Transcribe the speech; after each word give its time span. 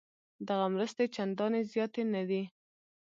دغه 0.47 0.65
مرستې 0.73 1.03
چندانې 1.15 1.61
زیاتې 1.71 2.03
نه 2.13 2.21
دي. 2.29 2.43